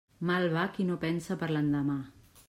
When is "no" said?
0.87-0.95